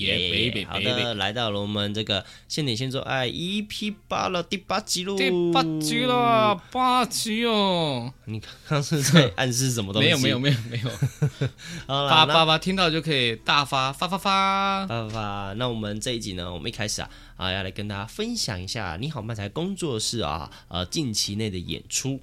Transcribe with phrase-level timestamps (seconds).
[0.00, 0.66] 耶耶！
[0.66, 5.16] 好的，来到了我们这个现点现做爱 EP 八了，第八集喽！
[5.16, 8.12] 第八集了，八集哦！
[8.24, 10.08] 你刚刚是在暗示什么东西？
[10.08, 10.90] 没有没有没有没有。
[11.86, 15.52] 发发发，听到就可以大发发发发发发发。
[15.54, 22.20] 那我们这一集呢，我们一开始啊啊要来跟大家分享一下你好漫才工作室啊呃近期内的演出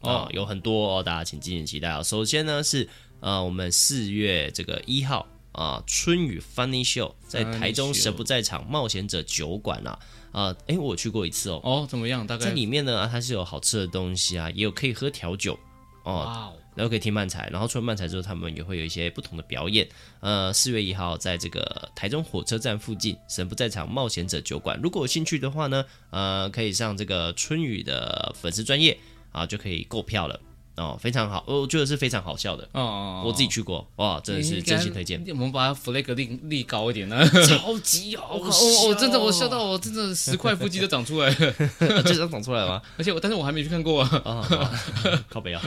[0.00, 2.02] 哦，有很多哦，大家请敬请期待啊。
[2.02, 2.88] 首先呢是
[3.20, 5.26] 呃我们四月这个一号。
[5.52, 9.98] 啊，春雨 Funny Show 在台中神不在场冒险者酒馆啊，
[10.32, 11.60] 啊，哎，我去过一次哦。
[11.64, 12.26] 哦，怎么样？
[12.26, 15.58] 大概在里面呢，它是有好吃的东西啊，也有可以喝调酒
[16.04, 19.86] 哦，然后可以听漫才，然后除了漫才之后，他们也会有一些不同的表演。
[20.20, 28.96] 呃，四月一号在这个台中火车站附近神不在场冒险者酒馆，如果有兴趣的话呢，呃，可以上这个春雨的粉丝专业
[29.32, 30.40] 啊，就可以购票了。
[30.76, 32.66] 哦，非常好，我觉得是非常好笑的。
[32.72, 35.22] 哦，我自己去过，哇，真的是真心推荐。
[35.28, 38.88] 我们把 flag 立立高一点呢， 超级好笑。
[38.88, 41.54] 我真的，我笑到我真的十块腹肌都长出来了，
[42.04, 42.82] 这张长出来了吗？
[42.96, 44.80] 而且我，但是我还没去看过啊。
[45.28, 45.62] 靠北啊。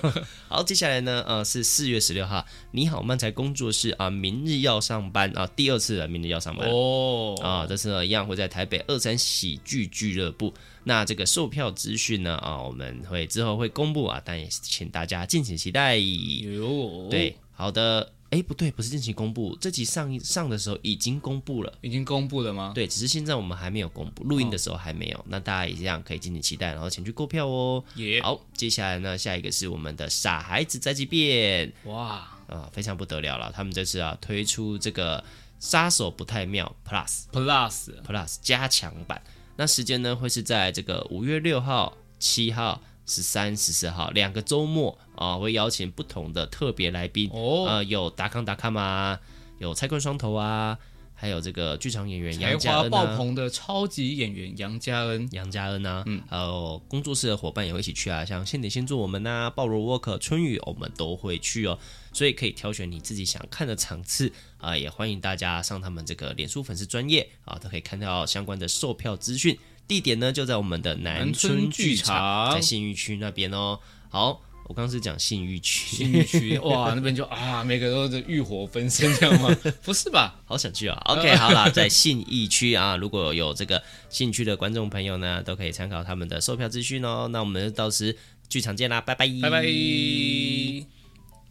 [0.48, 7.36] 好，接下来呢，呃，是四月十六号，你好漫才工作室啊，明日要上班啊，第二次了，明日要上班哦。
[7.44, 10.54] 啊，这次呢，一样会在台北二三喜剧俱乐部。
[10.84, 12.36] 那这个售票资讯呢？
[12.38, 15.98] 啊，我们会之后会公布啊，但也请大家敬请期待。
[15.98, 22.74] 哟，对，好的，哎，不对，不是敬请公布，这集上上的时候已经公布了，已经公布了吗？
[22.75, 25.18] 对，只是现在我们还没有公布，录音的时候还没有。
[25.18, 27.84] 哦、那大家也一样可以敬请期待，然后前去购票哦。
[27.96, 35.24] 耶，好，接下来呢，下一个是我们的傻孩子再集变，哇，啊，非常不得了了，他们这次啊推出这个
[35.59, 39.22] 杀手不太妙 Plus Plus Plus 加强版。
[39.56, 49.19] 那时间呢，会是在这个五月六号、七号、十三、十四号两个周末啊，会邀请不同的特别来宾哦，呃，有达康达康啊，
[49.59, 50.78] 有菜冠双头啊。
[51.23, 61.79] 还有这个剧场演员杨家恩、啊、爆棚的超级演员杨家恩，杨家恩啊，嗯，还有工作室的伙伴也会一起去啊，像现点现做我们呐、啊，鲍罗沃克、春雨，我们都会去哦，
[62.12, 69.57] 所以可以挑选你自己想看的场次啊，也欢迎大家上他们这个脸书粉丝专页啊，都可以看到相关的售票资讯，
[69.88, 73.79] 地点呢就在我们的南村剧场，在信义区那边哦，
[74.09, 74.41] 好。
[74.66, 79.53] 我刚刚是讲信誉区，信誉区哇， 那边就啊，每个都是欲火焚身，这样吗？
[79.84, 80.40] 不是吧？
[80.46, 87.28] 好想去啊！OK，好啦，在信义区啊，如果有这个兴趣的观众朋友呢，都可以参考他们的售票资讯哦。
[87.29, 89.66] 那我们到时剧场见啦，拜拜，拜拜。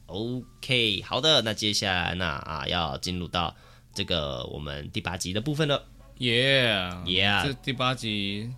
[0.06, 3.54] OK，好的，那接下来呢啊，要进入到
[3.94, 5.86] 这个我们第八集的部分了。
[6.18, 8.50] Yeah，Yeah，这第八集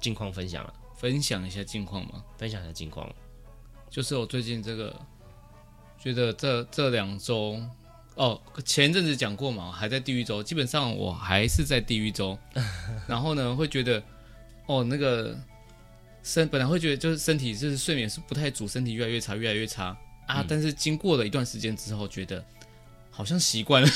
[0.00, 3.12] 近况分享了，分享一下近况嘛，分享一下近况。
[3.92, 4.98] 就是我最近这个
[6.02, 7.60] 觉得这这两周
[8.14, 12.38] 哦，前阵子讲过嘛，还在地狱周，基本上我还是在地狱周。
[13.06, 14.02] 然后呢，会觉得
[14.64, 15.38] 哦，那个
[16.22, 20.40] 身本来会觉得就是身体就是睡眠是不太足，身体越来越差，越来越差啊。
[20.40, 22.42] 嗯、但是经过了一段时间之后，觉得
[23.10, 23.88] 好像习惯了，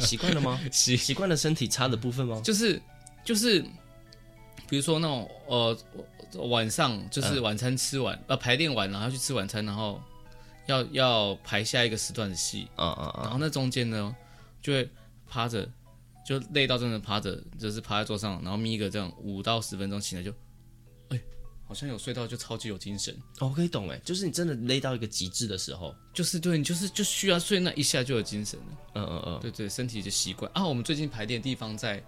[0.00, 0.60] 习惯了吗？
[0.72, 2.40] 习习惯了身体差的部分吗？
[2.44, 2.82] 就是
[3.24, 3.64] 就是，
[4.68, 5.78] 比如说那种呃。
[6.50, 10.02] 晚上就是晚餐吃完，呃，排练完然后要去吃晚餐，然后
[10.66, 14.12] 要要排下一个时段的戏，嗯嗯嗯，然后那中间呢
[14.60, 14.90] 就会
[15.28, 15.64] 趴着，
[16.26, 20.32] 就累到真的趴着，就是趴在桌上，然后眯一个这样五到十分钟，醒来就，
[21.10, 21.20] 哎，
[21.68, 23.14] 好像有睡到，就超级有精神。
[23.38, 28.66] 哦，我可以懂哎，就是你真的累到一个极致的时候，就是对你就是就需要睡那一下就有精神了。
[28.96, 30.66] 嗯嗯嗯，对对，身体就习惯啊。
[30.66, 32.02] 我们最近排练的地方在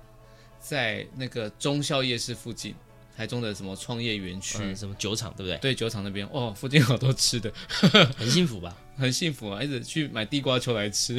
[0.60, 2.74] 在那个忠孝夜市附近。
[3.16, 5.56] 台中的什么创业园区、嗯，什么酒厂，对不对？
[5.56, 7.50] 对，酒厂那边哦，附近好多吃的，
[8.14, 8.76] 很幸福吧？
[8.94, 11.18] 很幸福啊，一直去买地瓜球来吃，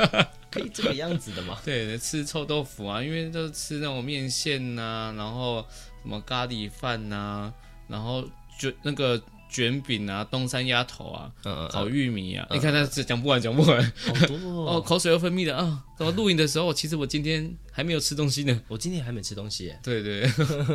[0.50, 1.58] 可以这个样子的吗？
[1.62, 5.60] 对，吃臭豆腐啊，因为都吃那种面线呐、啊，然后
[6.02, 7.54] 什么咖喱饭呐、啊，
[7.88, 8.26] 然后
[8.58, 9.22] 就那个。
[9.54, 15.84] 卷饼啊，东山鸭头啊，嗯嗯烤玉米啊，你看他这讲不完，讲不完，好多哦， 哦，口水又分泌了啊！
[15.96, 19.78] 怎么录影的时候，其实我今天还没有吃东西呢，我今天还没吃东西耶。
[19.84, 20.28] 对对，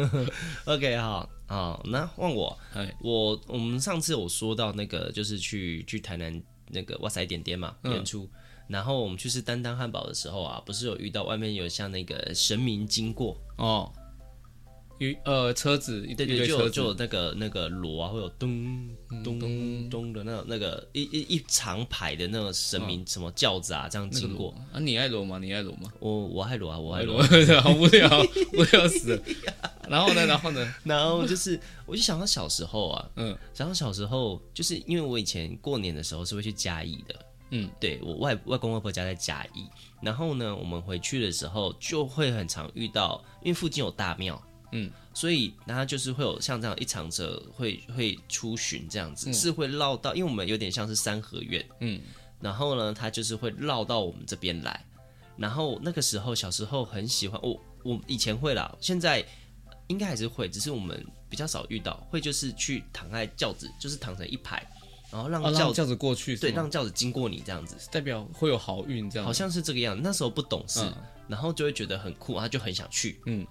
[0.63, 8.29] OK，好，好，那换我，哎，我我们上次有说到那个，就是去去台南那个哇塞点点嘛演出，
[8.69, 13.37] 然后我们去吃丹丹汉堡的时候啊，不是有遇到外面有像那个神明经过？
[13.57, 13.91] 哦。
[14.99, 18.89] 一呃车子，对对，就就有那个那个锣啊，会有咚
[19.23, 24.79] 咚咚咚的那种那个一一一长排的那种神明什么轿子啊，这样经过啊。
[24.79, 25.39] 你爱锣吗？
[25.39, 25.89] 你爱锣吗？
[25.99, 27.23] 我我爱锣啊，我爱锣，
[27.63, 28.09] 好无聊，
[28.53, 29.23] 无聊死了。
[29.89, 37.15] 然后呢，然后呢，然后就是，我就想到小时候啊，嗯，想到小时候，就是因为我以前过年的时候是会去嘉义的，
[37.51, 39.65] 嗯，对我外外公外婆家在嘉义，
[40.01, 44.39] 然后呢，我们回去的时候就会很常遇到，因为附近有大庙。
[44.71, 51.99] 嗯，所以然后就是会有像这样一场车会会出巡这样子，嗯、是会绕到，因为我们有点像是三合院，嗯，
[52.39, 54.85] 然后呢，他就是会绕到我们这边来，
[55.37, 59.25] 然后那个时候小时候很喜欢，我我以前会啦，现在
[59.87, 64.63] 应该还是会，只是我们比较少遇到，会就是去躺在轿子，就是躺成一排，
[65.11, 70.95] 然后让轿子、哦、让轿子过去，对，让轿子经过你这样子，代表会有好运这样，好像是这个样子，那时候不懂事，嗯、
[71.27, 73.47] 然后就会觉得很酷，他就很想去，嗯。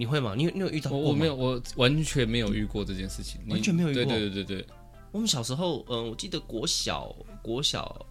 [0.00, 0.32] 你会吗？
[0.34, 1.04] 你有你有遇到过吗？
[1.04, 4.04] 我我没有，我完全没有遇过这件事情，完全没有遇过。
[4.06, 4.66] 对对对对对，
[5.12, 8.06] 我们小时候，嗯，我记得国小国小，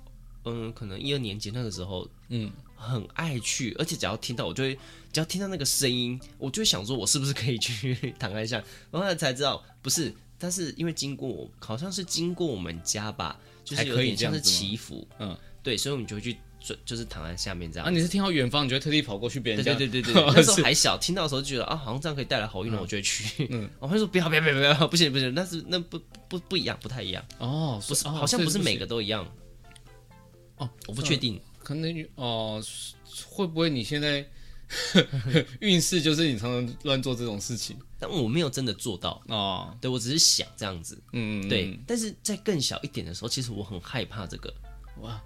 [0.45, 4.75] 嗯，可能一二年级那个时候，嗯，很爱去，而且只要听到，我就会
[5.11, 8.63] 只要听到那个声音，我就会想说，我是不是可以去 躺一下？
[8.91, 16.37] 然后才知道不是，但是因为经过，好像是经过我们家吧，就是有点像是祈福，嗯，对，所以我们就会去。
[16.59, 19.73] 就就是躺在下面这样啊，你是听到远方，你就会特地跑过去别人家？
[19.75, 23.47] 对对对 对，那时候还小，听到的时候就觉得啊，好像这样可以带来好运，我就会去。
[23.49, 27.23] 嗯， 我会说不要不要不要不要，不行不行，那是那不不不一样，不太一样。
[27.37, 29.25] 哦，不是，好像不是每个都一样。
[30.57, 32.61] 哦，我不确定，可能哦，
[33.27, 34.27] 会不会你现在
[35.61, 37.77] 运势就是你常常乱做这种事情？
[37.97, 41.01] 但我没有真的做到哦，对我只是想这样子。
[41.13, 41.79] 嗯，对。
[41.87, 44.53] 但是在更小一点的时候，其实我很害怕这个。
[45.01, 45.21] 哇。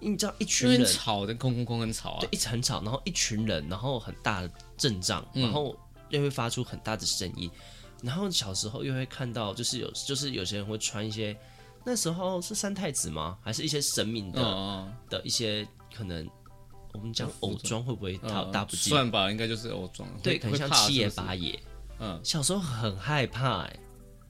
[0.00, 5.76] 你知道一群人吵的，空空空很吵啊，对，一直很吵，然后一群人，然后很大的阵仗，然后
[6.10, 7.50] 又会发出很大的声音，
[8.02, 11.36] 然后小时候又会看到，就是有，就是有些人会穿一些，
[11.84, 13.38] 那时候是三太子吗？
[13.42, 16.28] 还是一些神明的、嗯、的一些可能，
[16.92, 18.90] 我们讲偶装会不会大大不敬？
[18.90, 21.58] 算吧，应该就是偶装，对，很像七爷八爷。
[21.98, 23.80] 嗯，小时候很害怕、欸，哎。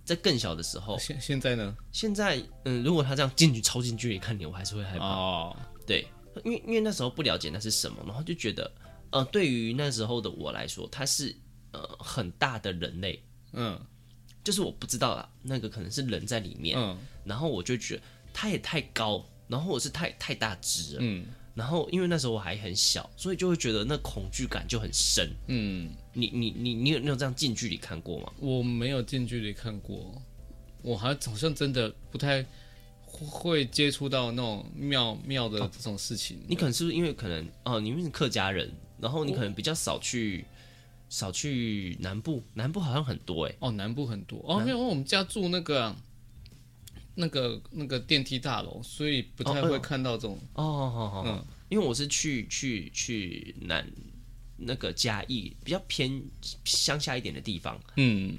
[0.08, 1.76] 在更小的时候，现现在呢？
[1.93, 5.05] 现在，嗯，如果他这样近距超近距离看你，我还是会害怕。
[5.05, 5.55] 哦，
[5.87, 6.08] 对，
[6.44, 8.72] 因为因为那时候不了解那是什么，然后就觉得，
[9.10, 11.37] 呃，对于那时候的我来说，他是
[11.72, 13.22] 呃很大的人类，
[13.52, 13.78] 嗯，
[14.43, 18.02] 就是我不知道啊，那个可能是人在里面，嗯，然后我就觉得
[18.32, 21.26] 他也太高，然后我是太太大只了，嗯。
[21.58, 25.28] 然后，因为那时候我还很小，所以就会觉得那恐惧感就很深。
[25.49, 28.32] 嗯，你你你你有你有这样近距离看过吗？
[28.38, 30.22] 我没有近距离看过，
[30.82, 32.46] 我还好像真的不太
[33.05, 36.37] 会接触到那种庙庙的这种事情。
[36.37, 40.44] 哦、你可能是不是因为可能哦，你们是客家人，然后你可能比较少去
[41.08, 43.55] 少去南部，南部好像很多哎。
[43.58, 45.93] 哦，南部很多哦，没有我们家住那个。
[47.20, 53.85] 那个那个电梯大楼，所以不太会看到这种哦，好好好，因为我是去去去南
[54.56, 56.23] 那个嘉义比较偏
[56.65, 58.38] 乡下一点的地方，嗯，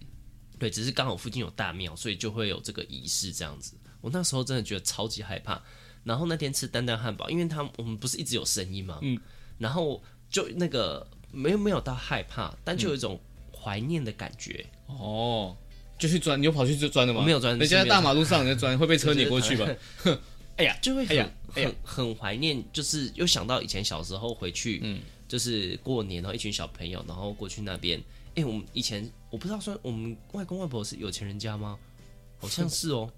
[0.58, 3.76] 对，只是刚好附近有大庙，所以就会有这个仪式这样子。
[4.00, 5.62] 我那时候真的觉得超级害怕，
[6.06, 9.00] 然后那天吃丹丹汉堡，因为他我们不是一直有声音吗？
[9.02, 9.20] 嗯，
[9.58, 13.20] 然后就那个没有没有到害怕，但就有一种
[13.54, 15.58] 怀念的感觉、嗯、哦。
[16.00, 17.22] 就去钻，你有跑去就钻的吗？
[17.24, 19.68] 没有钻，人家在大马路上你在钻，会被车碾过去吧？
[20.56, 28.02] 哎呀， 就会很很很怀念，就是又想到以前小时候回去，嗯，就是过年，然后一群小朋友，然后过去那边。
[28.36, 31.78] 哎，我们以前我不知道说我们外公外婆是有钱人家吗？
[32.40, 33.12] 好像是哦，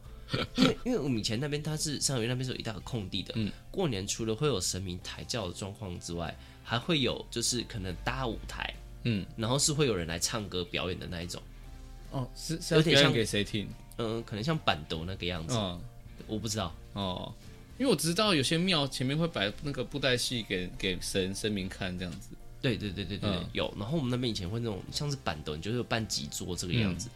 [0.55, 8.73] 因为因为我们以前那边它是三合院那边是有一大个空地的，嗯，过年除了会有神明抬轿的状况之外，还会有就是可能搭舞台，
[9.03, 11.41] 嗯，然后是会有人来唱歌表演的那一种。
[12.11, 13.67] 哦，是是有点像给谁听？
[13.97, 15.55] 嗯，可能像板斗那个样子。
[15.57, 15.79] 嗯，
[16.27, 17.33] 我不知道哦，
[17.77, 22.29] 因为我知道有些庙前面会摆那个布袋戏给给神神明看这样子。
[22.61, 23.73] 对对对对对，嗯、有。
[23.77, 27.09] 然后我们那边以前会那种像是板斗，你就是有办几桌这个样子，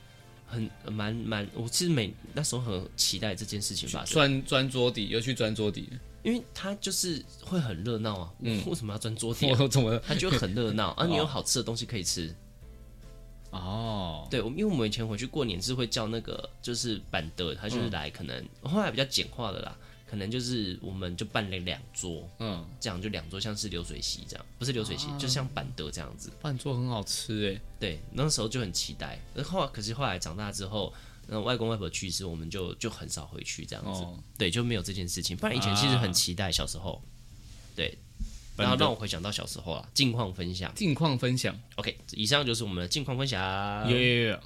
[0.51, 1.47] 嗯、很蛮蛮。
[1.53, 4.13] 我其实每那时候很期待这件事情发生。
[4.13, 5.87] 钻钻桌底，又去钻桌底，
[6.23, 8.33] 因为它就是会很热闹啊。
[8.39, 9.57] 嗯， 为什么要钻桌底、啊？
[9.61, 9.99] 我怎么？
[10.07, 12.33] 它就很热闹，啊、 你有好吃的东西可以吃。
[13.59, 26.31] 哦，对，我因为我们以前回去过年是会叫那个就是板德，他就是来，可能、嗯、后来比较简化的啦，可能就是我们就办了两桌，嗯，这样就两桌，像是流水席这样，不是流水席，啊、就像板德这样子。
[26.41, 29.19] 饭桌很好吃哎，对，那时候就很期待。
[29.33, 30.93] 然后可是后来长大之后，
[31.27, 35.35] 那外公外婆去世，我们就就很少回去这样子，哦、对，就没有这件事情。
[35.37, 37.01] 不然以前其实很期待小时候。
[37.75, 37.97] 对，
[38.57, 41.57] 然后让我回想到小时候啊，近况分享，近况分享。
[41.75, 43.89] OK，以上就是我们的近况分享。
[43.89, 44.39] 耶。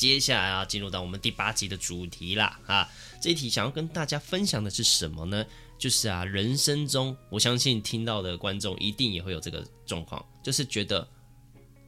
[0.00, 2.88] 接下来啊进入到我们第八集的主题啦啊！
[3.20, 5.44] 这一题想要跟大家分享的是什么呢？
[5.76, 11.06] 就是啊，人生中我相信听到的观众一定也会有这个状况，就是觉得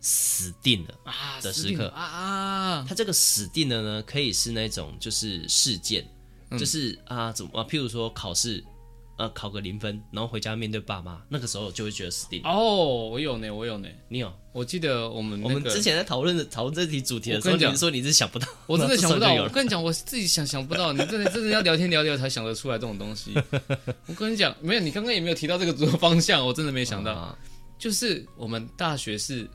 [0.02, 2.86] 死定了啊的时刻啊啊！
[2.86, 6.06] 他这个死定了呢，可以是那种就是事件，
[6.50, 8.62] 嗯、就是啊怎么啊，譬如说考试。
[9.22, 12.50] 呃，考个零分，然后回家面对爸妈，那个时候就会觉得死定了。
[12.50, 14.32] 哦，我有呢，我有呢，你有？
[14.50, 19.32] 我记得我们、那个、我们之前在讨论的讨论这题主题的时候，你说你是想不到， 我真的想不到。
[19.44, 23.32] 我跟你讲，我自己想想不到，你真的真的要聊天聊聊才想得出来这种东西。
[24.08, 27.12] 我跟你讲，没有，你刚刚也没有提到这个主方向，我真的没想到。
[27.12, 27.38] 啊、
[27.78, 29.48] 就是我们大学是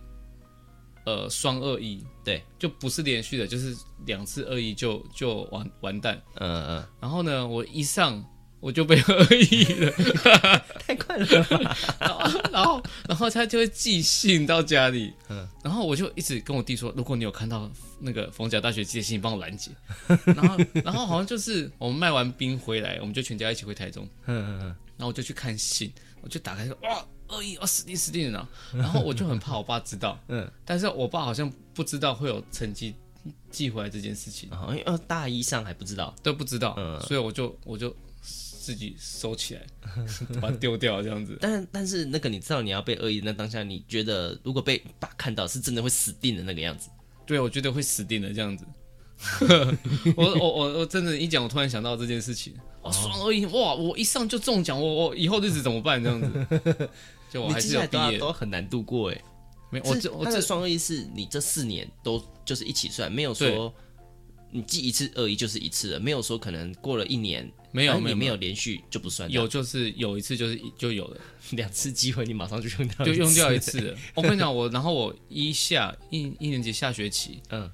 [1.06, 6.22] 呃双二一，对，就不是连续的，就是两次二一就就完完蛋。
[6.36, 6.86] 嗯嗯。
[7.02, 8.24] 然后呢，我一上。
[8.68, 9.92] 我就被恶意了，
[10.86, 11.26] 太快了
[12.02, 17.72] 然后，然后，然后他就会寄信到家里，嗯，然后我就一直跟我弟说，如果你有看到
[18.02, 19.72] 那个逢甲大学寄的信，你帮我拦截。
[20.26, 24.66] 然后， 然后好像就是我们卖完冰回来，我们就全家一起回台中，嗯嗯嗯，
[24.98, 32.94] 然后我就去看信，我就打开说，哇，恶意，我死定死定了，然后我就很怕我爸知道，嗯，但是我爸好像不知道会有成绩
[33.50, 37.96] 寄回来这件事情，因为大一上还不知道，都不知道，嗯，所以我就我就。
[38.68, 39.66] 自己收起来，
[40.42, 41.38] 把它丢掉，这样子。
[41.40, 46.90] 但但是那个你知道你要被恶意，那当下你觉得如果被爸看到，是真的会死定的那个样子？
[47.26, 48.66] 对，我觉得会死定的这样子。
[50.18, 52.54] 我我我我真的，一讲我突然想到这件事情。
[52.82, 53.74] 哦，双恶意哇！
[53.74, 56.04] 我一上就中奖，我我以后日子怎么办？
[56.04, 56.90] 这样子，
[57.32, 59.24] 就我还是要毕业都很难度过哎。
[59.72, 63.74] 没，我这我这双恶意是你这四年都就是一起算，没有说。
[64.50, 68.36] 你记一次恶意就是一次了，没有说可能过了一年没有没有没有。
[68.38, 69.30] 连续就不算。
[69.32, 71.22] 有就是有一次就是就有了。
[71.52, 73.96] 两次机会，你马上就用掉就用掉一次。
[74.16, 77.72] 我跟你讲，我然后我一下一一年级下学期，嗯，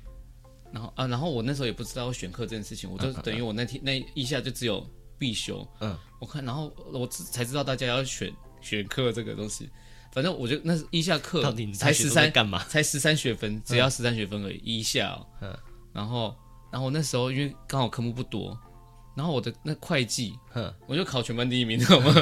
[0.72, 4.86] 然后啊，然后我那时候也不知道选课这件事情，我就等于我那天那一下就只有
[5.18, 8.32] 必修，嗯，我看然后我才知道大家要选
[8.62, 9.68] 选课这个东西，
[10.14, 11.42] 反正我就那一下课
[11.74, 12.64] 才十三干嘛？
[12.66, 15.58] 才十三学分，只要十三学分而已，一下，嗯，
[15.94, 16.36] 然后。
[16.72, 18.60] 然后那时候因为刚好科目不多，
[19.16, 22.14] 然后我的那会计，哼我就考全班第一名， 知道吗？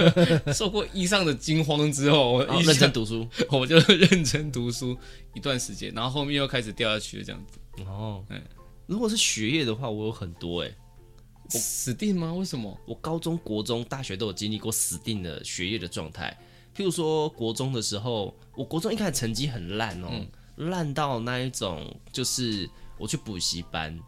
[0.52, 4.96] 受过以上的惊慌之后，我认真读书， 我就认真读书
[5.34, 7.58] 一段时间，然后后面又开始掉下去了，这样子。
[7.86, 8.42] 哦，嗯，
[8.86, 10.70] 如果是学业的话，我有很多哎，
[11.48, 12.32] 死定吗？
[12.34, 12.78] 为什么？
[12.86, 16.36] 我高中国中大学都有经历过死定的学业的状态。
[16.76, 20.28] 譬如说国中的时候，我国中一开始成绩很烂哦，嗯、
[20.70, 22.68] 烂到那一种就是。
[22.96, 23.98] 我去补习班，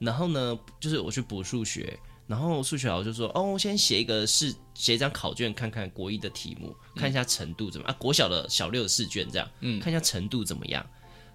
[0.00, 7.96] 然后呢，就是我去补数学，然后数学老师就说：“哦，先写一个试，写一张考卷，看看国一的题目，看一下程度怎么样啊？
[8.00, 10.84] 国小的小六的试卷这样，嗯，看一下程度怎么样。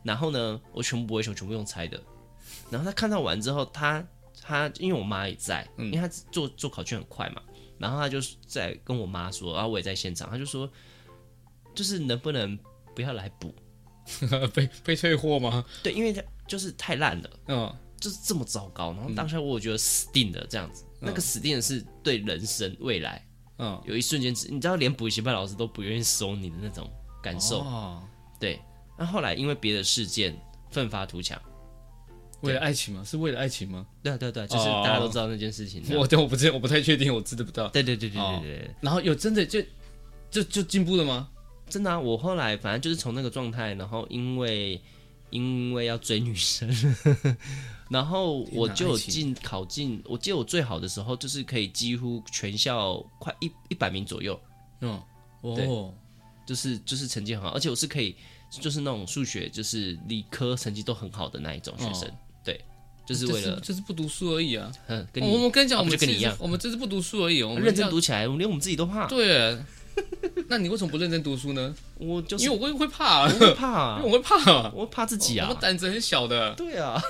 [0.03, 2.01] 然后呢，我全部不会写，全部用猜的。
[2.71, 4.03] 然后他看到完之后，他
[4.41, 7.41] 他因为我妈也在，因为他做做考卷很快嘛，
[7.77, 10.67] 然后他就在跟我妈说，然后我也在现场，他就说，
[11.75, 12.57] 就是能不能
[12.95, 13.53] 不要来补，
[14.55, 15.63] 被被退货吗？
[15.83, 16.23] 对，因为他。
[16.47, 18.93] 就是太烂了，嗯，就是这么糟糕。
[18.93, 23.25] 然后当下我觉得死定了，这样子，嗯、那个死定的是对人生未来，
[23.57, 26.89] 嗯，有一瞬间，你知道，连补习班老师都不愿意收你的那种
[27.21, 28.03] 感受，哦，
[28.39, 28.59] 对。
[28.97, 30.37] 那后来因为别的事件
[30.71, 31.39] 奋发图强，
[32.41, 33.03] 为了爱情吗？
[33.03, 33.85] 是为了爱情吗？
[34.01, 35.83] 对啊，对对，就是大家都知道那件事情。
[35.97, 37.67] 我对我不知我不太确定，我知道不知道。
[37.69, 38.71] 对对对对对对。
[38.81, 39.61] 然后有真的就
[40.29, 41.29] 就就进步了吗？
[41.67, 41.99] 真的啊！
[41.99, 44.81] 我后来反正就是从那个状态，然后因为。
[45.29, 46.69] 因为要追女生，
[47.89, 50.01] 然后我就进考进。
[50.05, 54.39] 我记得我最好的时候就是可以几乎全校快一一百名左右。
[54.81, 55.01] 嗯，
[55.41, 55.93] 哦，
[56.45, 58.15] 就是就是成绩很好，而且我是可以
[58.49, 62.09] 就是那种数学就是理科成绩都很好的那一种学生。
[62.43, 62.59] 对，
[63.05, 64.71] 就是为了就是不读书而已啊。
[64.87, 67.41] 嗯，我们跟你讲，我们就跟你一样，我们就是不读书而已。
[67.43, 69.07] 我们认真读起来，我们连我们自己都怕。
[69.07, 69.57] 对。
[70.47, 71.75] 那你为什么不认真读书呢？
[71.97, 75.47] 我就是因为我会会怕，我会怕， 因为我会怕，我会怕自己啊。
[75.49, 76.53] 我胆子很小的。
[76.55, 77.01] 对啊，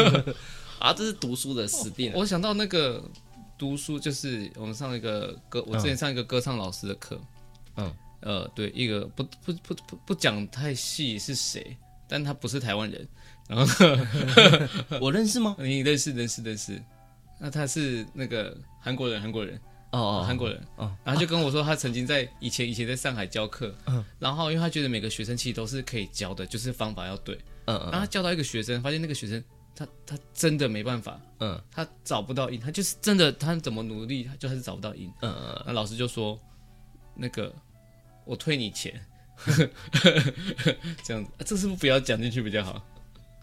[0.80, 2.12] 啊，这是读书的死定。
[2.14, 3.02] 我想到那个
[3.58, 7.20] 读书，就是我们上一个歌，我之前上一个歌唱老师的课。
[7.76, 11.76] 嗯，呃，对，一个不不不不不讲太细是谁，
[12.08, 13.06] 但他不是台湾人。
[13.48, 13.86] 然后
[15.00, 15.54] 我认识吗？
[15.58, 16.82] 你认识认识认识。
[17.38, 19.60] 那他是那个韩国人，韩国人
[19.98, 20.94] 哦哦，韩国人哦。
[21.04, 27.34] 然后就跟我说，他曾经在以前以前在上海教课，嗯，然后因为他觉得每个学生其实都是可以教的，就是方法要对，
[27.66, 27.90] 嗯嗯。
[27.90, 29.42] 然后他教到一个学生，发现那个学生
[29.74, 35.62] 他他真的没办法，嗯，他找不到音，他就是真的他怎么努力，他就还是找不到音，嗯嗯。
[35.66, 36.38] 那老师就说，
[37.14, 37.54] 那个
[38.24, 39.00] 我退你钱，
[41.04, 42.82] 这样子，这是不是不要讲进去比较好？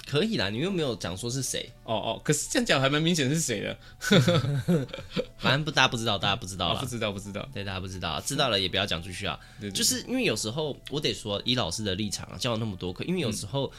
[0.05, 3.77] 可以啦，你又没有讲说是谁哦哦，可是这样讲还蛮明显是谁的，
[5.39, 9.39] 反正不大家不知道，大家不知道了，不知道不知道，对，大家不知道，知道了也不要讲出去啊。
[9.73, 13.71] 就是因为有时候我得说，以老师的立场啊，教了那么多课，因为有时候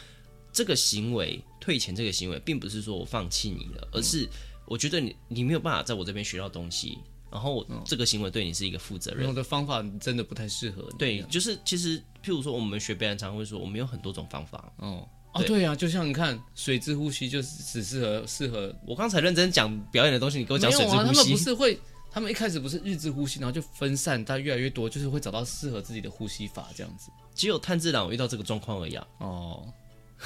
[0.52, 4.28] 这个行为、嗯、退钱这个行为，并不是说我放弃你了，而是
[4.66, 6.99] 我觉得你你没有办法在我这边学到东西，
[7.31, 9.28] 然后这个行为对你是一个负责任。
[9.28, 10.88] 我的方法真的不太适合。
[10.99, 15.07] 对，就是其实譬如说我们学表演，常常会说我们有很多种方法，哦。
[15.35, 20.97] 哦，对呀、啊，就像你看，水之呼吸就是只适合适合我刚才认真讲表演的东西，你给我讲水之呼吸。
[20.97, 27.11] 他们不是会，他们一开始不是日之呼吸，然后就分散，但越来越多，就是会找到适合自己的呼吸法这样子。
[27.35, 29.05] 只有炭治郎遇到这个状况而已、啊。
[29.19, 29.73] 哦，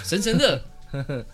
[0.04, 0.62] 神神的。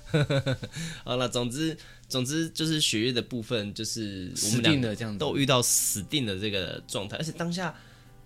[1.04, 1.76] 好了，总之
[2.08, 7.74] 总之就是血液的部分，就是我们两个这样都遇到死定的这个状态，而且当下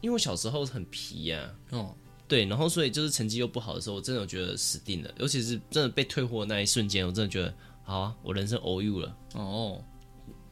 [0.03, 1.97] 因为我小时候很皮呀、啊，哦。
[2.29, 5.11] 对，然后所以就是成绩又不好的时候，我真的觉得死定了。
[5.19, 9.17] 尤其是真的被退货的那一瞬间，我真的觉得好啊，我人生 you 了。
[9.33, 9.83] 哦，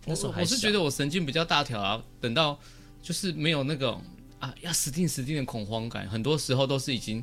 [0.06, 2.02] 那时候还我是觉得我神经比较大条啊。
[2.20, 2.58] 等到
[3.02, 3.92] 就是没有那个
[4.38, 7.22] 啊要死定死定的恐慌感，很多时候都是已经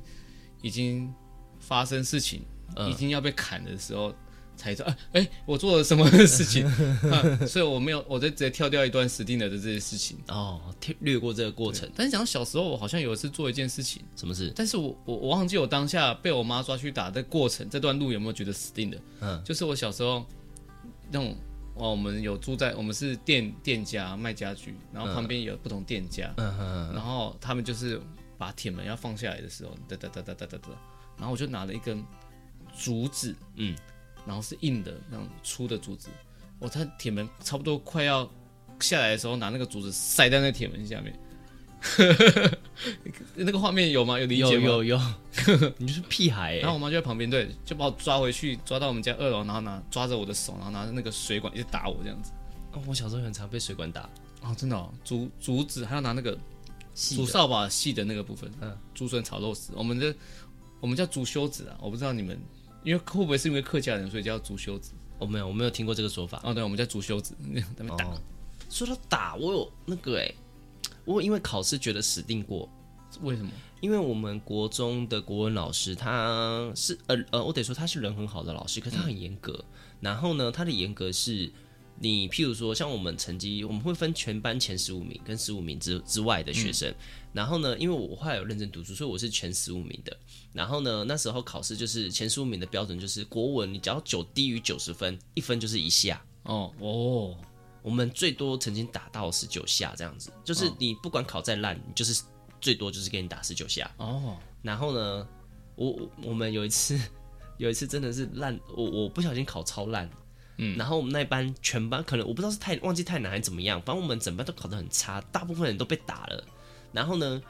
[0.62, 1.12] 已经
[1.60, 2.44] 发生事情，
[2.76, 4.14] 嗯、已经要被砍的时候。
[4.56, 6.66] 才说，哎、啊欸，我做了什么事情？
[7.12, 10.62] 啊、所以我没有，我就直接跳掉一段死定了的这些事情哦，
[11.00, 11.90] 略过这个过程。
[11.96, 14.52] 但是讲小时候，我好像有一次做一件事情，什么事？
[14.56, 18.98] 但是我我我忘记我当下被我妈抓去打的过程，这段路有没有觉得死定了？
[19.22, 20.26] 嗯，就是我小时候
[21.12, 21.36] 那种，
[21.76, 28.00] 哦，我们有住在，我们是店店家卖家具，然后旁边有不同店家，嗯嗯，然后他们就是
[28.38, 30.70] 把铁门要放下来的时候，哒哒哒哒哒哒哒，
[31.18, 32.04] 然后我就拿了一根
[32.78, 33.76] 竹子，嗯。
[34.26, 36.10] 然后是硬的，那种粗的竹子。
[36.60, 38.30] 我在铁门差不多快要
[38.80, 41.14] 下来的时候，拿那个竹子塞在那铁门下面。
[43.36, 44.18] 那个画面有吗？
[44.18, 44.50] 有理解吗？
[44.52, 45.02] 有有有。
[45.78, 46.56] 你就是屁孩。
[46.60, 52.32] 然后我妈就在旁边，对，就把我抓回去，抓到我们家二楼，然后拿抓着我的手，然后拿着那个水管一直打我这样子。
[52.72, 54.10] 哦，我小时候很常被水管打。
[54.42, 56.38] 哦，真的哦，竹竹子还要拿那个
[56.96, 58.50] 竹扫把细的那个部分。
[58.62, 60.16] 嗯，竹笋炒肉丝，我们的
[60.80, 62.40] 我们叫竹修子啊，我不知道你们。
[62.84, 64.92] 因为会不会是因为客家人，所以叫竹修子？
[65.18, 66.42] 我、哦、没有，我没有听过这个说法。
[66.44, 67.36] 哦，对，我们叫竹修子，
[67.78, 68.06] 他们打。
[68.06, 68.22] 哦、
[68.70, 70.34] 说到打，我有那个哎，
[71.06, 72.70] 我因为考试觉得死定过。
[73.22, 73.52] 为什么？
[73.80, 79.54] 因为我们国中的国文老师，他是呃呃，我得说他是人很好的老师，可是他很严格。
[79.54, 79.66] 嗯、
[80.02, 81.52] 然后呢，他的严格是。
[82.00, 86.90] 你譬如说，像我们成绩，我们会分全班前十五名跟十五名之之外的学生。
[86.90, 86.96] 嗯、
[87.34, 90.18] 然后呢，因为我后来有认真读书，所以我是前十五名的。
[90.54, 96.24] 然后呢，那时候考试就是前十五名的标准就是国文，你只要九低于九十分，一分就是一下。
[96.44, 97.36] 哦哦，
[97.82, 102.24] 我们最多曾经打到十九下这样子，就是你不管考再烂，你就是
[102.62, 103.90] 最多就是给你打十九下。
[103.98, 105.28] 哦，然后呢，
[105.76, 107.00] 我我们有一次
[107.58, 110.10] 有一次真的是烂，我我不小心考超烂。
[110.58, 116.44] 嗯，然后我们那一班全班可能我不知道是太忘记太难还是怎么样，反正我们整班都考得很差，大部分人都被打了。
[116.92, 117.42] 然后呢，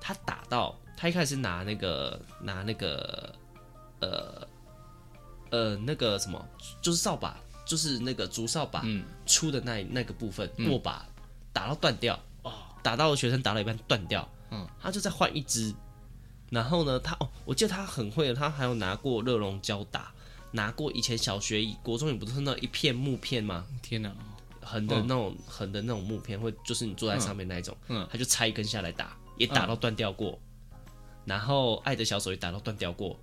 [0.00, 3.34] 他打到他一开始拿那个拿那个
[4.00, 4.46] 呃
[5.50, 6.44] 呃那个什么，
[6.80, 8.84] 就是扫把，就是那个竹扫把
[9.26, 11.06] 出的那那个部分握把
[11.52, 12.18] 打到断掉，
[12.82, 15.74] 打到学生打了一半断掉，嗯，他就再换一支。
[16.50, 20.12] 然后呢，他哦，我记得他很会，他还有拿过热熔胶打。
[20.52, 23.66] 拿过以前小学、国中，你不是那一片木片吗？
[23.82, 24.14] 天哪，
[24.60, 30.38] 横的那种，横、嗯、的那种木片，会就是你坐在上面那一种，嗯，他就拆一根下来打，也打到断掉过。
[31.24, 33.18] 嗯、然后爱的小手也打到断掉过。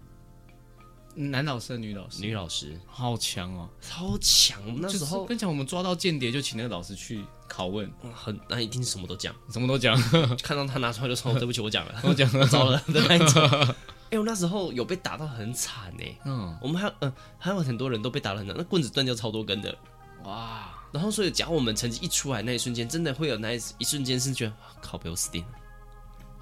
[1.14, 2.22] 男老师、女老师？
[2.22, 4.62] 女老师，好强哦，超强！
[4.80, 9.94] 那时候跟你讲，我们抓到间谍就请那个老师去拷问，很那一定什么都讲，什么都讲，
[10.42, 13.44] 看到他拿出来就说对不起，我讲了， 我讲了，糟了 的那一种。
[13.44, 16.04] 哎、欸，我那时候有被打到很惨呢。
[16.24, 19.78] 嗯，我们还有嗯、呃，还有很多人都被打得很惨，那棍子断掉超多根的。
[20.24, 20.78] 哇！
[20.94, 25.50] 然后所以，假如我们成绩一出来那一瞬间，真的会有那一一瞬间是觉得靠被我死定了，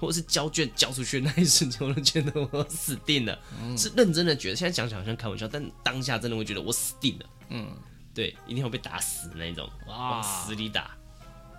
[0.00, 3.38] 或者是交卷交出去的那一瞬间，我都觉得我死定了。
[3.62, 7.26] 嗯、是认真的觉得，现在讲讲好像开玩笑，但当下真的会觉得我死定了。
[7.50, 7.68] 嗯，
[8.14, 10.90] 对，一定会被打死那一种，哇，往死里打。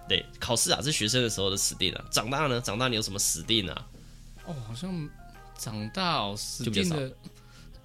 [0.09, 2.05] 对，考试啊是学生的时候的死定了。
[2.11, 2.59] 长大呢？
[2.59, 3.87] 长大你有什么死定啊？
[4.45, 5.09] 哦，好像。
[5.57, 7.13] 长大哦，死定的，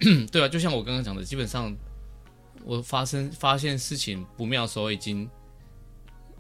[0.33, 1.77] 对啊，就像我刚刚讲的，基本上
[2.65, 5.29] 我发生发现事情不妙的时候，已经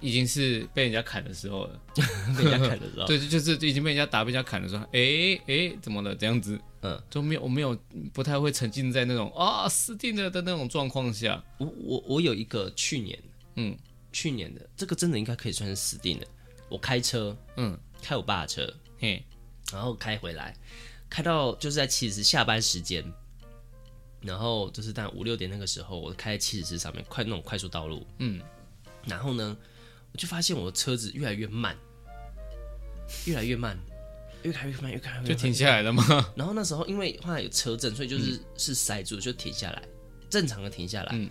[0.00, 1.80] 已经是被人家砍的时候了，
[2.36, 6.14] 被人家砍的时候，对，就是已经被人家打、被人家砍的时候，哎哎，怎么了？
[6.14, 7.76] 这样子，嗯，就没有，我没有
[8.12, 11.42] 不太会沉浸在那种啊死定了的那种状况下。
[11.58, 13.18] 我我我有一个去年，
[13.54, 13.76] 嗯，
[14.12, 16.26] 去年的这个真的应该可以算是死定了。
[16.68, 19.24] 我开车，嗯，开我爸的车，嘿，
[19.72, 20.54] 然后开回来，
[21.08, 23.04] 开到就是在七十下班时间。
[24.22, 28.04] 然后就是在五六点那个时候，我开在七十四上面，快那种快速道路。
[28.18, 28.40] 嗯，
[29.04, 29.56] 然后呢，
[30.16, 31.76] 我就发现我的车子越来越慢，
[33.26, 33.78] 越来越慢，
[34.44, 36.02] 越开越慢，越开越慢，就停下来了吗？
[36.34, 39.82] 然后那时候因为后来有车震，所以就是、嗯、是塞住，就停下来，
[40.30, 41.10] 正常的停下来。
[41.12, 41.28] 嗯，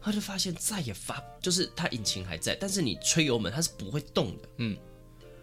[0.00, 4.48] 他就发现再也发，就是它引擎还在，但是你吹油门它是不会动的。
[4.56, 4.74] 嗯，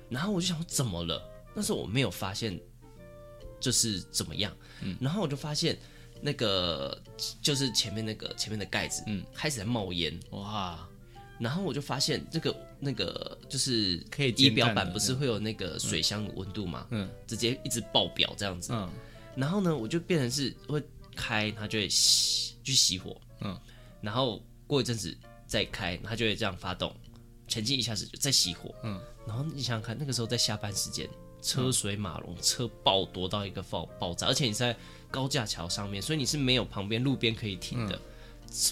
[0.10, 1.22] 然后我就想怎么了？
[1.54, 2.60] 那时候我没有发现，
[3.60, 4.52] 就是怎么样。
[4.82, 5.78] 嗯，然后我就发现。
[6.22, 7.02] 那个
[7.42, 10.86] 就是前面那个前面的盖子，嗯，开始在冒烟，哇！
[11.40, 18.90] 然后我就发现这个那个就是可以仪表板不是会有那个水箱温度嘛，嗯，直接一直爆表这样子，嗯，
[19.36, 20.84] 然后呢，我就变成是会
[21.16, 23.60] 开它就会熄去熄火，嗯，
[24.02, 26.96] 然后过一阵子再开它就会这样发动，
[27.48, 31.10] 前进一下子就再熄火，嗯，然后你想想看，那个时候在下班时间，
[31.42, 34.76] 车水马龙，车爆多到一个爆爆炸，而且你在。
[35.12, 38.02] 高架桥上面，所以你是没有旁边路边可以停的，嗯、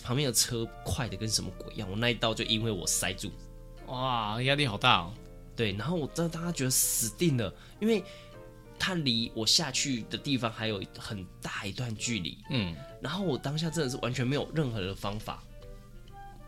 [0.03, 1.89] 旁边的车快的跟什么鬼一样。
[1.89, 3.31] 我那一道就因为我塞住，
[3.87, 5.13] 哇，压力好大哦。
[5.55, 8.03] 对，然后我真的当时觉得死定了，因为
[8.77, 12.37] 它离我下去的地方还有很大一段距离。
[12.49, 15.43] 嗯，然后我当下真的是完全没有任何的方法，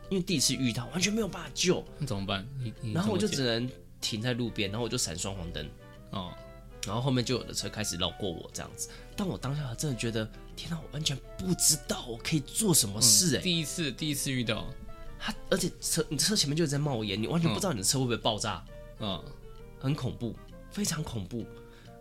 [0.10, 1.84] 因为第一次遇到，完全没有办法救。
[1.98, 2.48] 那怎么办？
[2.94, 5.68] 然后我就只能停在路边，然后我就闪双黄灯。
[6.12, 6.34] 哦。
[6.86, 10.28] 然后后面就有的车开始绕过我这样子，但我当下真的觉得，
[10.60, 13.44] 天哪，我完全不知道我可以做什么事哎、欸嗯！
[13.44, 14.68] 第一次，第一次遇到
[15.18, 18.62] 他，而且车你车前面就在冒烟，你完全不知道你的车会不会爆炸，
[19.00, 19.24] 嗯，
[19.80, 20.36] 很恐怖，
[20.70, 21.46] 非常恐怖。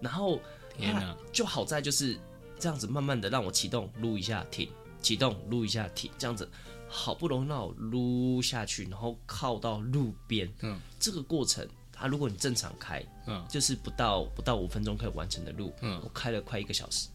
[0.00, 0.40] 然后
[0.76, 2.18] 天哪，就好在就是
[2.58, 4.68] 这样子，慢慢的让我启动，撸一下停，
[5.00, 6.50] 启动撸一下停，这样子
[6.88, 11.64] 好不容易让我撸下去，然后靠到路边，嗯，这个过程。
[11.96, 17.08] 啊，如果你正常开，嗯，就是不到不到五分钟可以完成的路，嗯，我开了快一个小时。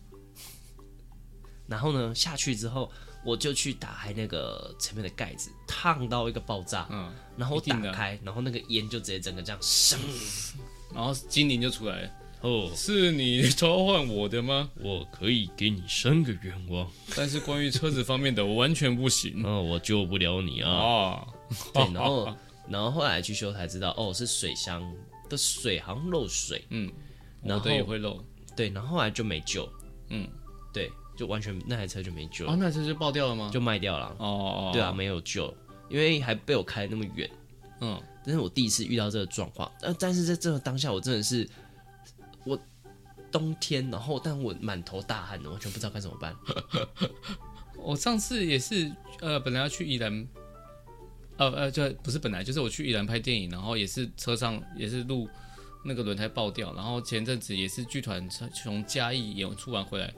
[1.74, 2.92] 然后呢，下去之后，
[3.26, 10.00] 我就去打开那个前面的盖子，烫到一个爆炸，嗯，然后我打开，然后那个烟就直接整个这样升，
[10.94, 14.70] 然后精灵就出来了，哦，是你召唤我的吗？
[14.76, 21.28] 我可以给你三个愿望， 但是关于车子方面的，我完全不行，哦，我救不了你啊，哦，
[21.74, 22.38] 对，然后。
[22.70, 24.82] 然后后来去修才知道，哦，是水箱
[25.30, 26.90] 的水好像漏水，嗯，
[27.44, 28.24] 然后也会漏，
[28.56, 29.70] 对，然后后来就没救，
[30.08, 30.26] 嗯，
[30.74, 33.50] 对，就完全那台车就没救了，哦，那台车就爆掉了吗？
[33.54, 35.54] 就卖掉了，哦，对啊，没有救，
[35.90, 37.30] 因为还被我开那么远，
[37.82, 41.48] 嗯，但是我第一次遇到这个状况，但但是在这个当下，我真的是
[42.44, 42.60] 我
[43.32, 46.36] 冬天，然后但我满头大汗的，完全不知道该怎么办。
[47.78, 50.28] 我上次也是，呃，本来要去宜兰。
[51.36, 55.28] 呃呃，就不是本来就是我去宜兰拍电影，然后也是车上也是路
[55.84, 60.14] 那个轮胎爆掉，然后前阵子也是剧团从嘉义演出完回来，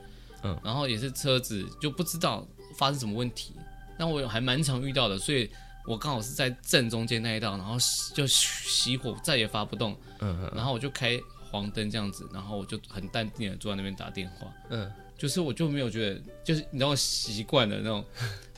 [0.46, 2.46] 嗯，然后也是车子就不知道
[2.78, 3.52] 发生什么问题，
[3.98, 5.50] 那我还蛮常遇到的，所以
[5.86, 7.76] 我刚好是在正中间那一道，然后
[8.14, 14.90] 就熄火再也发不动，嗯嗯，然后我就开黄灯这样子，然后我就很淡定的坐在那边打电话，嗯。
[15.18, 18.04] 就是我就没有觉得，就是你知道习惯了那种，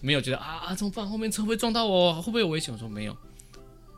[0.00, 1.08] 没有觉得啊啊怎么办？
[1.08, 2.74] 后面车会撞到我，会不会有危险？
[2.74, 3.16] 我说没有，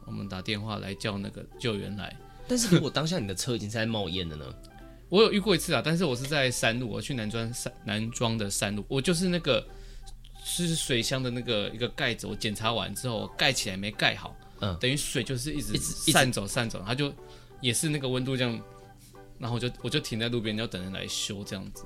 [0.04, 2.14] 我们打电话来叫那个救援来。
[2.46, 4.44] 但是如果当下你的车已经在冒烟了呢？
[5.10, 9.62] 我有遇过一次啊，但是我是在山路，我去南庄山南庄的山路，我就是那个
[10.44, 17.12] 是水箱的那个一个盖子，我检查完之后盖起来没盖好，嗯，等于水就是一直一直散走散走，它就
[17.60, 18.58] 也是那个温度这样，
[19.38, 21.84] 然后我就我就停在路边，要等人来修这样子。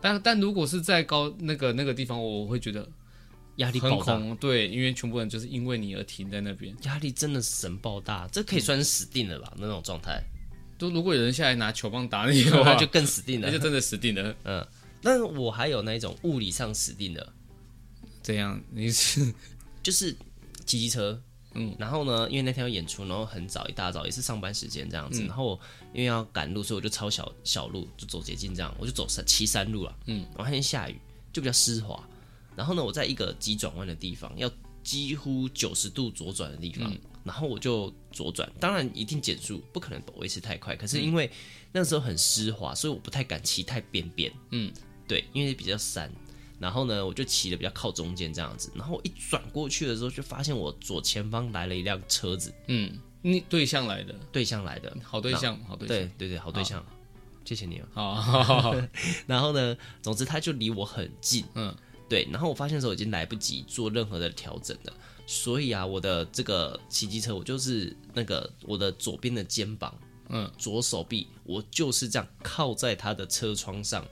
[0.00, 2.88] 但但如果是在高那个那个地方，我会觉得
[3.56, 4.36] 压力很恐。
[4.36, 9.52] 对，因为全部人就是因为你而停在那边，压力真的是神爆大，这可以算是死定了吧？
[9.56, 10.22] 嗯、那种状态，
[10.78, 14.34] 都如果有人下来拿球棒打你的话， 那就更死定了，那就真的死定了。
[14.44, 14.66] 嗯，
[15.02, 17.32] 那我还有那种物理上死定的，
[18.22, 18.58] 这样？
[18.70, 19.34] 你是
[19.82, 20.16] 就是
[20.64, 21.20] 骑机车。
[21.54, 25.60] 嗯，然后呢，因为那天要演出，然后很早一大早也是上班时间这样子，嗯、然后我
[25.94, 29.96] 因为要赶路，所以我就抄小小路，就走捷径这样，我就走山骑山路了。
[30.06, 31.00] 嗯，然后那天下雨，
[31.32, 32.06] 就比较湿滑。
[32.54, 34.48] 然后呢，我在一个急转弯的地方，要
[34.84, 40.74] 几乎九十度左转的地方，嗯、然后我就左转，当然一定减速，不可能维持太快。
[40.74, 41.30] 可是因为
[41.70, 44.32] 那时候很湿滑，所以我不太敢骑太边边。
[44.50, 44.72] 嗯，
[45.06, 46.10] 对，因为比较山。
[46.58, 56.84] 然后呢，我就骑的比较靠中间这样子，然后我一转过去的时候，就发现我左前方来了一辆车子，嗯，你对象来的，对象来的，好对象，好对象，对对对，好对象，
[57.44, 57.86] 谢谢你哦。
[57.92, 58.74] 好，好，好，
[59.28, 61.72] 然后呢，总之他就离我很近，嗯，
[62.08, 64.92] 对，然后我发现的时候已经来不及做任何的调整了，
[65.28, 69.94] 所以啊，我的这个骑机车，我就是那个我的左边的肩膀，
[70.30, 74.02] 嗯，左手臂，我就是这样靠在他的车窗上。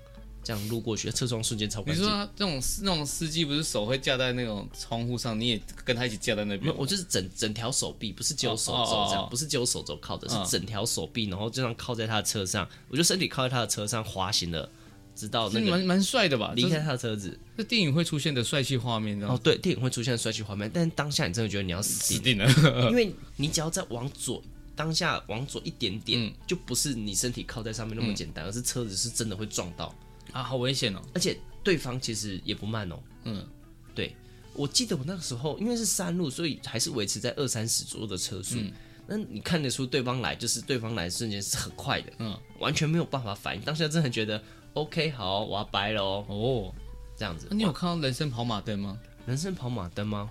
[0.45, 1.83] 这样路过去，车窗瞬间超。
[1.85, 6.73] 你说他这种那种司机不是手会架在那种窗户上，你也跟他一起架在那边？
[6.77, 14.71] 我就是整整条手臂，不是只有手肘这样，不是只有手肘靠着，是整条手臂，然后这样靠在他的车上，我就身体靠在他的车上滑行了，
[15.17, 17.37] 直到那个蛮蛮帅的吧，离开他的车子。
[17.57, 22.47] 这电影会出现的帅气画面，哦，对，电影会出现的帅气画面，但是当下你真的觉得你要死定了，
[22.91, 24.43] 因为你只要再往左，
[24.77, 29.93] 当下往左一点点，嗯、就不是你身体靠在上面那么简单，嗯、而是车子是真的会撞到。
[30.33, 31.01] 啊，好危险哦！
[31.15, 32.99] 而且对方其实也不慢哦。
[33.25, 33.47] 嗯，
[33.95, 34.15] 对，
[34.53, 38.57] 我记得我那个时候因为是山路，所以还是维持在二三十左右的车速。
[38.59, 38.71] 嗯，
[39.07, 42.13] 那你看得出对方来，就是对方来的瞬间是很快的。
[42.19, 43.63] 嗯，完全没有办法反应。
[43.63, 44.43] 当下真的觉得
[44.77, 46.25] OK，好，我要掰了哦。
[46.29, 46.75] 哦，
[47.17, 47.47] 这样子。
[47.51, 48.99] 那你有看到人生跑马灯吗？
[49.27, 50.31] 人生跑马灯吗？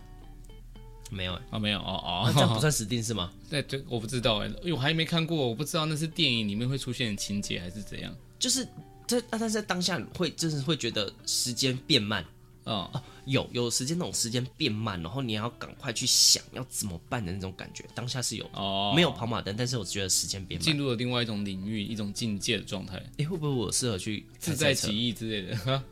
[1.09, 3.31] 没有啊，没有哦哦，那这样不算死定是吗？
[3.49, 8.15] 对对，我不知道哎，因为我还没看过，我不知道那是电影里面会出现的情节还是怎样。
[8.39, 8.67] 就是。
[9.07, 12.25] 这但是在当下会就是会觉得时间变慢，
[12.65, 23.01] 哦，哦，有有时间那种时间变慢，然后你要赶快去想要怎么办的那种感觉，当下是有哦，没有跑马灯，但是我觉得时间变慢，进入了另外一种领域，一种境界的状态。
[23.17, 25.55] 哎，会不会我适合去自在奇异之类的？
[25.57, 25.83] 哈，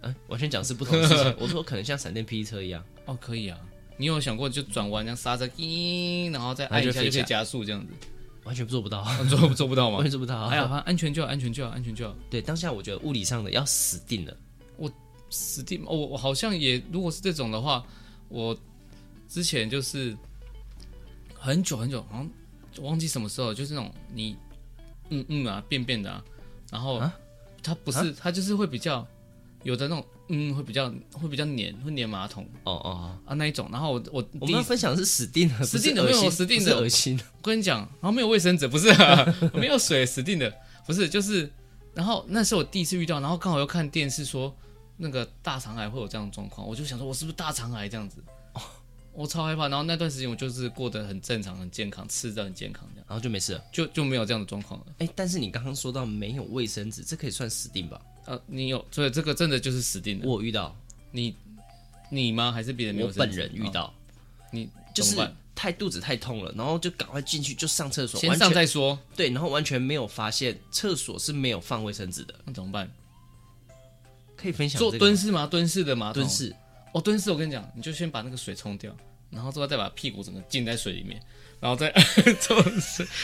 [0.00, 1.36] 嗯， 完全讲是不同的事情。
[1.38, 3.58] 我说可能像闪电霹雳车一样，哦，可以啊。
[3.98, 7.92] 你有想过就转弯，这样刹车，叮，然后再按一下就可以加速这样子。
[8.44, 9.98] 完全做不到，做做不到吗？
[9.98, 10.48] 完全做不到。
[10.48, 12.16] 还好，安全就好，安全就好，安全就好。
[12.28, 14.36] 对，当下我觉得物理上的要死定了。
[14.76, 14.90] 我
[15.32, 17.84] 死定，我我好像也，如果是这种的话，
[18.28, 18.56] 我
[19.28, 20.16] 之前就是
[21.34, 22.30] 很久很久，好像
[22.84, 24.36] 忘记什么时候，就是那种你
[25.08, 26.22] 嗯嗯啊便便的啊，
[26.70, 27.02] 然后
[27.62, 29.04] 它不是，它就是会比较
[29.64, 30.06] 有的那种。
[30.28, 32.48] 嗯，会比较会比较黏，会黏马桶。
[32.64, 33.68] 哦哦啊那一种。
[33.70, 37.20] 然后我我我们要分享是死定的，死定的没有死定的恶心。
[37.42, 40.50] 我跟你讲，然后没有卫生纸，不是啊， 没有水，死定的
[40.86, 41.50] 不是，就是。
[41.92, 44.56] 然后那是我第一次遇到，然后刚好又看电视说
[44.96, 48.22] 那个大肠癌会有这样的状况，我就想说，我是不是大肠癌这样子？
[48.54, 48.60] 哦，
[49.12, 49.68] 我超害怕。
[49.68, 54.86] 然后那段时间我就是过得很正常、很健康，吃的很健康这样，然后就没事了，就就没有这样的状况了。
[54.98, 58.00] 哎，但是你刚刚说到没有卫生纸，这可以算死定吧？
[58.26, 60.26] 呃，你有，所以这个真的就是死定了。
[60.28, 60.76] 我遇到
[61.10, 61.34] 你，
[62.10, 62.52] 你吗？
[62.52, 63.08] 还是别人没有？
[63.08, 63.92] 我本人遇到，哦、
[64.52, 65.16] 你就是
[65.54, 68.98] 太肚子太痛了，然后就赶快进去就上厕所，先上再说。
[69.16, 72.90] 对，然后完全没有发现厕所是没有放卫生纸的，那怎么办？
[74.42, 75.46] 可以分享做蹲式吗？
[75.46, 76.12] 蹲式的吗？
[76.12, 76.54] 蹲式。
[76.92, 78.94] 哦，蹲式，我跟你讲，你就先把那个水冲掉，
[79.30, 81.20] 然后之后再把屁股整个浸在水里面，
[81.60, 81.90] 然后再
[82.46, 83.06] 蹲式。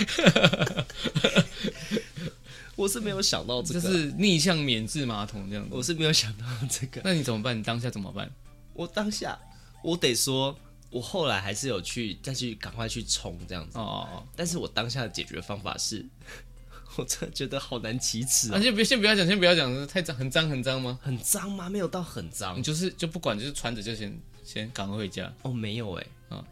[2.76, 5.74] 我是没有想到这个，就是逆向免治马桶这样子。
[5.74, 7.59] 我是没有想到这个，那你怎么办？
[7.59, 8.31] 你当下怎么办？
[8.72, 9.37] 我当下，
[9.83, 10.57] 我得说，
[10.88, 13.76] 我后来还是有去再去赶快去冲这样子。
[13.76, 14.26] 哦哦哦。
[14.37, 16.07] 但是我当下的解决方法是，
[16.98, 18.61] 我真的觉得好难启齿啊！
[18.61, 20.98] 先别先不要讲，先不要讲，太脏，很脏很脏吗？
[21.02, 21.70] 很脏吗？
[21.70, 25.32] 没有到很脏，你就是就不管，就是穿着就先先赶快回家。
[25.42, 26.44] 哦，没有哎，啊，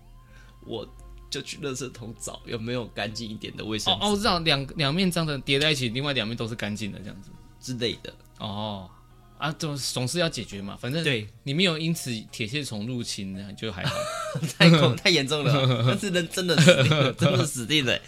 [0.67, 0.89] 我。
[1.29, 4.07] 就去垃圾桶找有没有干净一点的卫生纸。
[4.07, 7.31] 哦，我知道，两两面脏的叠在一起，另外两面都是干净的，这样子
[7.61, 8.15] 之类的。
[8.39, 8.89] 哦，
[9.37, 13.97] 啊，总总是要解决嘛，反正对你没有因此铁线虫入侵呢，就还好。
[14.57, 17.99] 太恐太严重了，但是人真的死定了，真的死定了。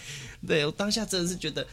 [0.46, 1.66] 对，我当下真的是觉得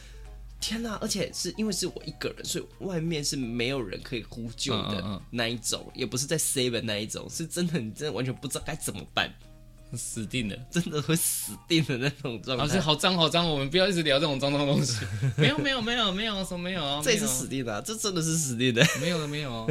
[0.60, 9.32] 天哪，而且是因为是我一个人，所以外面是没有人可以呼救的那一种，也不是在 save 那一种，是真的，你真的完全不知道该怎么办。
[9.96, 12.64] 死定了，真的会死定的那种状态。
[12.64, 15.06] 老师，好脏好脏，我们不要一直聊这种脏脏东西。
[15.38, 18.84] 没有没有没有没有什么没有这也是死定的，这真的是死定的。
[19.00, 19.64] 没有了没有。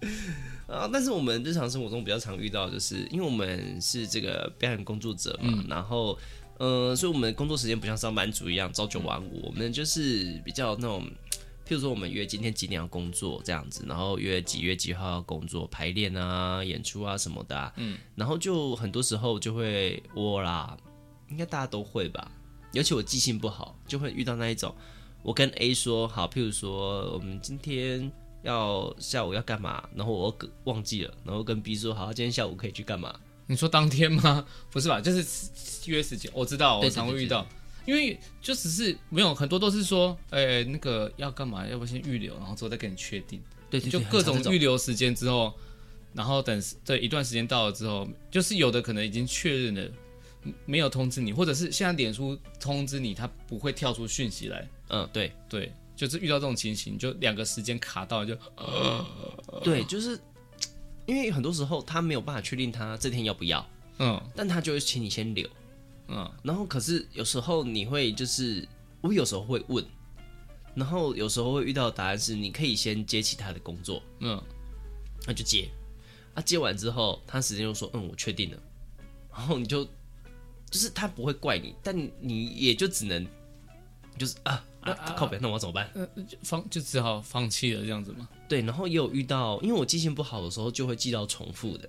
[0.66, 6.18] 啊，但是我们日常生活中比较常遇到，就是因为我们是这个表演工作者嘛，嗯、然后
[6.60, 11.04] 呃，所以我们工作时间不像上班族一样朝九晚五，嗯、我们就是比较那种。
[11.66, 20.76] 譬如说，我们约今天几点要工作这样子，然后约几月几号要工作排练啊、演出啊什么的啊，嗯，然后就很多时候就会我啦，
[21.28, 22.28] 应该大家都会吧，
[22.72, 24.74] 尤其我记性不好，就会遇到那一种，
[25.22, 28.10] 我跟 A 说好，譬如说我们今天
[28.42, 33.14] 要下午要干嘛，然后我忘记了，然后跟 B 说好，今天下午可以去干嘛？
[33.50, 34.46] 你说当天吗？
[34.70, 35.00] 不是吧？
[35.00, 35.50] 就是
[35.86, 37.44] 约时间，我知道，我常会遇到。
[37.84, 41.66] 因为就只是没有很多都是说，哎，那个要干嘛？
[41.66, 43.42] 要不先预留，然后之后再跟你确定。
[43.68, 45.52] 对，对，对，就各种预留时间之后，
[46.12, 49.90] 然后等这一段时间到了之后，就是有的可能已经确认了，
[50.66, 54.68] 没有通知你，或者是现在脸书通知你，它不会跳出讯息来。
[54.90, 59.04] 嗯，对对，就是遇到这种情形，就两个时间卡到就，呃，
[59.64, 60.16] 对，就是
[61.10, 63.68] 因为很多时候他没有办法确定他这天要不要，
[63.98, 65.44] 嗯，但他就会请你先留，
[66.06, 68.66] 嗯，然后可是有时候你会就是
[69.00, 69.84] 我有时候会问，
[70.72, 74.40] 然后有时候会遇到的答案是你可以先接其他的工作，嗯，
[75.26, 75.68] 那就接。
[76.34, 78.56] 啊，接完之后，他时间就说：“嗯，我确定了。”
[79.34, 79.84] 然后你就，
[80.70, 83.26] 就是他不会怪你，但你也就只能，
[84.16, 85.90] 就是啊啊，靠北，那我怎么办？
[85.92, 86.08] 呃，
[86.44, 88.28] 放就只好放弃了这样子嘛。
[88.50, 91.88] 对，然后也有遇到，因为我记性不好的时候，就会记到重复的。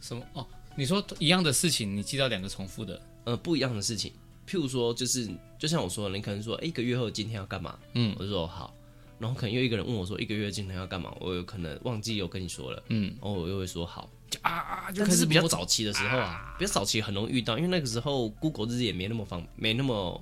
[0.00, 0.24] 什么？
[0.32, 2.98] 哦，你说一样的事情，你记到两个重复的？
[3.24, 4.10] 呃，不一样的事情，
[4.48, 7.78] 譬如说，就是就像我说的，你可能说，哎，一个月后今天要干嘛？
[7.92, 8.74] 嗯，我就说好。
[9.18, 20.20] 然后可能又一个人问我说：“一个月今天要干嘛？”我有可能忘记有跟你说了，嗯，然后我又会说好，就啊啊，就但是比较早期的时候啊，比较早期很容易遇到，因为那个时候 Google 日志也没那么方，没那么，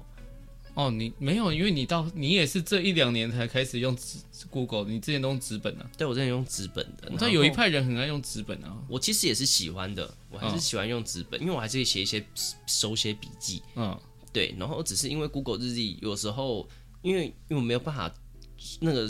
[0.74, 3.96] 哦，你没有，因为你到你也是这一两年才开始用
[4.50, 5.90] Google，你之前都用纸本啊？
[5.96, 12.24] 对，我之前用纸本的，但有一派人很爱用纸本啊，我其实也是喜欢的，我还是喜欢用纸本，因为我还是会写一些
[12.66, 13.98] 手写笔记，嗯，
[14.32, 16.68] 对，然后只是因为 Google 日记有时候
[17.02, 18.12] 因为因为我没有办法
[18.80, 19.08] 那个。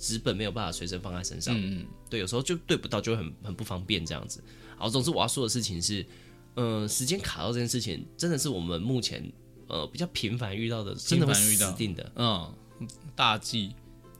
[0.00, 4.40] 纸本没有办法随身放在身上，嗯，对，有时候就对不到，就会很很不方便这样子。
[4.76, 6.06] 好，总之我要说的事情是，
[6.54, 9.28] 嗯、呃，时间卡到这件事情，真的是我们目前
[9.68, 12.52] 呃比较频繁遇到的，真的会死定的，嗯，
[13.14, 13.74] 大忌，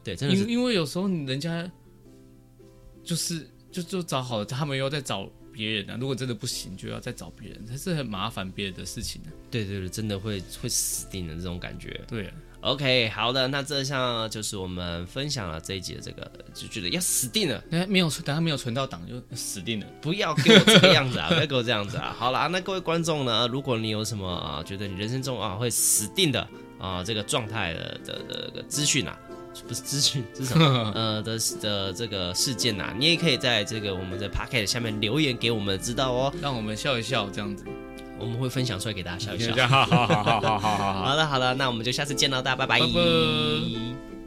[0.04, 1.70] 对，真的是，因因为有时候人家
[3.02, 12.34] 就是就就找好了，他们又在找别人啊，如果真的不行，就要再找别人，这是很麻烦别人的事情的、啊，对对对，真的会会死定的这种感觉，对、啊。
[12.60, 22.14] OK，好的，那这项就是我们分享了这一集的这个，就觉得要死定了，哎没有存，等下没有存到档就死定了，不要给我这个样子啊， 不要给我这样子啊。
[22.18, 26.46] 好了，那各位观众呢，如果你有什么啊，觉得你人生中啊会死定的
[26.80, 29.16] 啊这个状态的的的的资讯啊，
[29.68, 30.92] 不是资讯， 是什么？
[30.96, 37.64] 呃的的这个事件呐、啊，你也可以在这个我们的 Podcast 下面留言给我们知道哦，让我们笑一笑这样子。
[38.18, 39.66] 我们会分享出来给大家笑一笑。
[39.66, 41.04] 好好好好好好好。
[41.04, 42.80] 好的好的，那我们就下次见到，大家拜拜。
[42.80, 44.17] 拜拜。